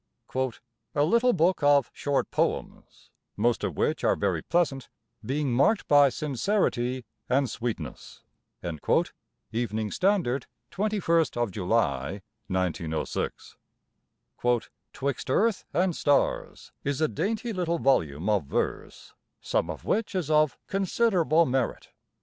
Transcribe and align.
"A 0.95 1.03
little 1.03 1.31
book 1.31 1.61
of 1.61 1.91
short 1.93 2.31
poems, 2.31 3.11
most 3.37 3.63
of 3.63 3.77
which 3.77 4.03
are 4.03 4.15
very 4.15 4.41
pleasant, 4.41 4.89
being 5.23 5.53
marked 5.53 5.87
by 5.87 6.09
sincerity 6.09 7.05
and 7.29 7.47
sweetness."—Evening 7.47 9.91
Standard, 9.91 10.47
21st 10.71 11.51
July, 11.51 12.23
1906. 12.47 13.57
"''Twixt 14.91 15.29
Earth 15.29 15.65
and 15.71 15.95
Stars' 15.95 16.71
is 16.83 16.99
a 16.99 17.07
dainty 17.07 17.53
little 17.53 17.77
volume 17.77 18.27
of 18.27 18.45
verse, 18.45 19.13
some 19.39 19.69
of 19.69 19.85
which 19.85 20.15
is 20.15 20.31
of 20.31 20.57
considerable 20.65 21.45
merit." 21.45 21.89